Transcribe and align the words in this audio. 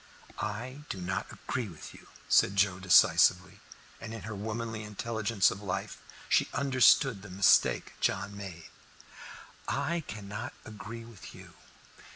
"I 0.39 0.81
do 0.89 0.99
not 0.99 1.31
agree 1.31 1.67
with 1.69 1.93
you," 1.93 2.07
said 2.27 2.55
Joe 2.55 2.79
decisively, 2.79 3.59
and 3.99 4.15
in 4.15 4.21
her 4.21 4.33
womanly 4.33 4.81
intelligence 4.81 5.51
of 5.51 5.61
life 5.61 6.01
she 6.27 6.49
understood 6.53 7.21
the 7.21 7.29
mistake 7.29 7.93
John 7.99 8.35
made. 8.35 8.69
"I 9.67 10.03
cannot 10.07 10.53
agree 10.65 11.05
with 11.05 11.35
you. 11.35 11.53